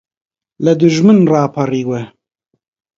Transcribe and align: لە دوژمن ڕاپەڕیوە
لە 0.63 0.73
دوژمن 0.79 1.17
ڕاپەڕیوە 1.31 2.01